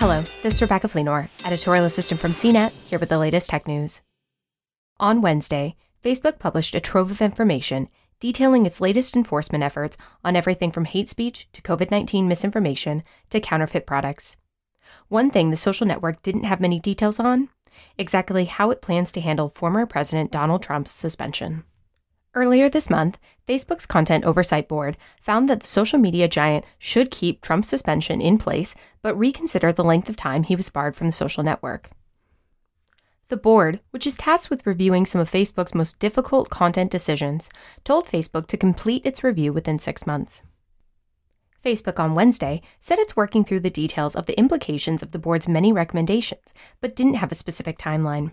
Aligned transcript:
Hello, 0.00 0.24
this 0.44 0.54
is 0.54 0.62
Rebecca 0.62 0.86
Fleenor, 0.86 1.28
editorial 1.44 1.84
assistant 1.84 2.20
from 2.20 2.30
CNET, 2.30 2.70
here 2.86 3.00
with 3.00 3.08
the 3.08 3.18
latest 3.18 3.50
tech 3.50 3.66
news. 3.66 4.00
On 5.00 5.20
Wednesday, 5.20 5.74
Facebook 6.04 6.38
published 6.38 6.76
a 6.76 6.80
trove 6.80 7.10
of 7.10 7.20
information 7.20 7.88
detailing 8.20 8.64
its 8.64 8.80
latest 8.80 9.16
enforcement 9.16 9.64
efforts 9.64 9.96
on 10.24 10.36
everything 10.36 10.70
from 10.70 10.84
hate 10.84 11.08
speech 11.08 11.48
to 11.52 11.62
COVID 11.62 11.90
19 11.90 12.28
misinformation 12.28 13.02
to 13.30 13.40
counterfeit 13.40 13.88
products. 13.88 14.36
One 15.08 15.32
thing 15.32 15.50
the 15.50 15.56
social 15.56 15.84
network 15.84 16.22
didn't 16.22 16.44
have 16.44 16.60
many 16.60 16.78
details 16.78 17.18
on 17.18 17.48
exactly 17.98 18.44
how 18.44 18.70
it 18.70 18.80
plans 18.80 19.10
to 19.10 19.20
handle 19.20 19.48
former 19.48 19.84
President 19.84 20.30
Donald 20.30 20.62
Trump's 20.62 20.92
suspension. 20.92 21.64
Earlier 22.34 22.68
this 22.68 22.90
month, 22.90 23.18
Facebook's 23.48 23.86
Content 23.86 24.24
Oversight 24.24 24.68
Board 24.68 24.96
found 25.20 25.48
that 25.48 25.60
the 25.60 25.66
social 25.66 25.98
media 25.98 26.28
giant 26.28 26.64
should 26.78 27.10
keep 27.10 27.40
Trump's 27.40 27.68
suspension 27.68 28.20
in 28.20 28.38
place 28.38 28.74
but 29.02 29.18
reconsider 29.18 29.72
the 29.72 29.84
length 29.84 30.08
of 30.08 30.16
time 30.16 30.42
he 30.42 30.54
was 30.54 30.68
barred 30.68 30.94
from 30.94 31.08
the 31.08 31.12
social 31.12 31.42
network. 31.42 31.90
The 33.28 33.36
board, 33.36 33.80
which 33.90 34.06
is 34.06 34.16
tasked 34.16 34.50
with 34.50 34.66
reviewing 34.66 35.04
some 35.04 35.20
of 35.20 35.30
Facebook's 35.30 35.74
most 35.74 35.98
difficult 35.98 36.48
content 36.48 36.90
decisions, 36.90 37.50
told 37.84 38.06
Facebook 38.06 38.46
to 38.48 38.56
complete 38.56 39.04
its 39.04 39.24
review 39.24 39.52
within 39.52 39.78
six 39.78 40.06
months. 40.06 40.42
Facebook 41.62 41.98
on 41.98 42.14
Wednesday 42.14 42.62
said 42.80 42.98
it's 42.98 43.16
working 43.16 43.44
through 43.44 43.60
the 43.60 43.70
details 43.70 44.14
of 44.14 44.26
the 44.26 44.38
implications 44.38 45.02
of 45.02 45.10
the 45.10 45.18
board's 45.18 45.48
many 45.48 45.72
recommendations, 45.72 46.54
but 46.80 46.96
didn't 46.96 47.14
have 47.14 47.32
a 47.32 47.34
specific 47.34 47.78
timeline. 47.78 48.32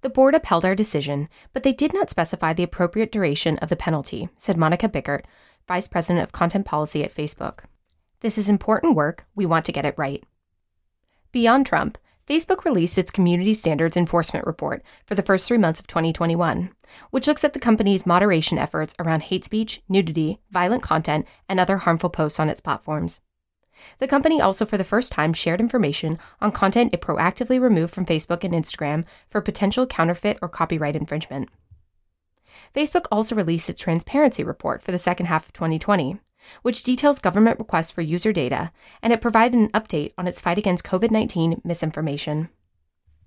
The 0.00 0.10
board 0.10 0.34
upheld 0.34 0.64
our 0.64 0.74
decision, 0.74 1.28
but 1.52 1.62
they 1.62 1.72
did 1.72 1.92
not 1.92 2.10
specify 2.10 2.52
the 2.52 2.62
appropriate 2.62 3.12
duration 3.12 3.58
of 3.58 3.68
the 3.68 3.76
penalty, 3.76 4.28
said 4.36 4.56
Monika 4.56 4.88
Bickert, 4.88 5.24
Vice 5.66 5.88
President 5.88 6.22
of 6.22 6.32
Content 6.32 6.66
Policy 6.66 7.02
at 7.04 7.14
Facebook. 7.14 7.60
This 8.20 8.38
is 8.38 8.48
important 8.48 8.96
work. 8.96 9.26
We 9.34 9.46
want 9.46 9.64
to 9.66 9.72
get 9.72 9.84
it 9.84 9.94
right. 9.96 10.24
Beyond 11.32 11.66
Trump, 11.66 11.98
Facebook 12.26 12.64
released 12.64 12.96
its 12.96 13.10
Community 13.10 13.52
Standards 13.52 13.96
Enforcement 13.96 14.46
Report 14.46 14.82
for 15.04 15.14
the 15.14 15.22
first 15.22 15.46
three 15.46 15.58
months 15.58 15.78
of 15.78 15.86
2021, 15.86 16.70
which 17.10 17.26
looks 17.26 17.44
at 17.44 17.52
the 17.52 17.60
company's 17.60 18.06
moderation 18.06 18.56
efforts 18.56 18.94
around 18.98 19.24
hate 19.24 19.44
speech, 19.44 19.82
nudity, 19.88 20.40
violent 20.50 20.82
content, 20.82 21.26
and 21.48 21.60
other 21.60 21.76
harmful 21.78 22.08
posts 22.08 22.40
on 22.40 22.48
its 22.48 22.62
platforms. 22.62 23.20
The 23.98 24.06
company 24.06 24.40
also, 24.40 24.64
for 24.64 24.76
the 24.78 24.84
first 24.84 25.12
time, 25.12 25.32
shared 25.32 25.60
information 25.60 26.18
on 26.40 26.52
content 26.52 26.94
it 26.94 27.00
proactively 27.00 27.60
removed 27.60 27.94
from 27.94 28.06
Facebook 28.06 28.44
and 28.44 28.54
Instagram 28.54 29.04
for 29.30 29.40
potential 29.40 29.86
counterfeit 29.86 30.38
or 30.40 30.48
copyright 30.48 30.96
infringement. 30.96 31.48
Facebook 32.74 33.06
also 33.10 33.34
released 33.34 33.68
its 33.68 33.80
transparency 33.80 34.44
report 34.44 34.82
for 34.82 34.92
the 34.92 34.98
second 34.98 35.26
half 35.26 35.46
of 35.46 35.52
2020, 35.52 36.18
which 36.62 36.82
details 36.82 37.18
government 37.18 37.58
requests 37.58 37.90
for 37.90 38.02
user 38.02 38.32
data, 38.32 38.70
and 39.02 39.12
it 39.12 39.20
provided 39.20 39.58
an 39.58 39.70
update 39.70 40.12
on 40.18 40.26
its 40.26 40.40
fight 40.40 40.58
against 40.58 40.84
COVID 40.84 41.10
19 41.10 41.60
misinformation. 41.64 42.48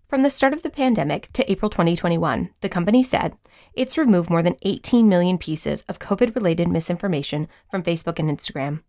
From 0.08 0.22
the 0.22 0.30
start 0.30 0.54
of 0.54 0.64
the 0.64 0.70
pandemic 0.70 1.30
to 1.34 1.52
April 1.52 1.70
2021, 1.70 2.52
the 2.62 2.70
company 2.70 3.04
said 3.04 3.36
it's 3.74 3.98
removed 3.98 4.30
more 4.30 4.42
than 4.42 4.56
18 4.62 5.10
million 5.10 5.38
pieces 5.38 5.84
of 5.90 6.00
COVID 6.00 6.34
related 6.34 6.70
misinformation 6.70 7.50
from 7.70 7.84
Facebook 7.84 8.18
and 8.18 8.30
Instagram. 8.30 8.84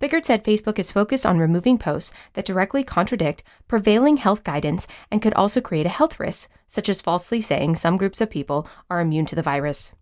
Bickert 0.00 0.24
said 0.24 0.44
Facebook 0.44 0.78
is 0.78 0.92
focused 0.92 1.26
on 1.26 1.38
removing 1.38 1.78
posts 1.78 2.12
that 2.34 2.44
directly 2.44 2.82
contradict 2.84 3.42
prevailing 3.68 4.16
health 4.16 4.44
guidance 4.44 4.86
and 5.10 5.22
could 5.22 5.34
also 5.34 5.60
create 5.60 5.86
a 5.86 5.90
health 5.90 6.18
risk, 6.18 6.50
such 6.66 6.88
as 6.88 7.02
falsely 7.02 7.40
saying 7.40 7.76
some 7.76 7.96
groups 7.96 8.20
of 8.20 8.30
people 8.30 8.66
are 8.90 9.00
immune 9.00 9.26
to 9.26 9.36
the 9.36 9.42
virus. 9.42 9.92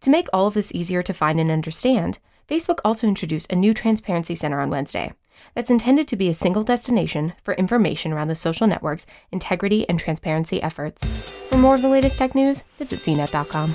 To 0.00 0.10
make 0.10 0.26
all 0.32 0.46
of 0.46 0.54
this 0.54 0.74
easier 0.74 1.02
to 1.02 1.14
find 1.14 1.38
and 1.38 1.50
understand, 1.50 2.18
Facebook 2.48 2.78
also 2.84 3.06
introduced 3.06 3.52
a 3.52 3.56
new 3.56 3.74
Transparency 3.74 4.34
Center 4.34 4.60
on 4.60 4.70
Wednesday 4.70 5.12
that's 5.54 5.70
intended 5.70 6.08
to 6.08 6.16
be 6.16 6.28
a 6.28 6.34
single 6.34 6.64
destination 6.64 7.34
for 7.42 7.54
information 7.54 8.12
around 8.12 8.28
the 8.28 8.34
social 8.34 8.66
network's 8.66 9.06
integrity 9.30 9.88
and 9.88 10.00
transparency 10.00 10.62
efforts. 10.62 11.04
For 11.48 11.58
more 11.58 11.74
of 11.74 11.82
the 11.82 11.88
latest 11.88 12.18
tech 12.18 12.34
news, 12.34 12.64
visit 12.78 13.00
cnet.com. 13.00 13.74